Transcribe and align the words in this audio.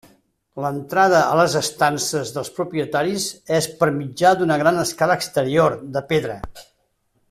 L'entrada 0.63 1.19
a 1.33 1.35
les 1.39 1.57
estances 1.59 2.31
dels 2.39 2.49
propietaris 2.57 3.29
és 3.61 3.69
per 3.83 3.93
mitjà 4.01 4.35
d'una 4.41 4.61
gran 4.65 4.85
escala 4.89 5.23
exterior, 5.23 5.81
de 5.99 6.09
pedra. 6.15 6.41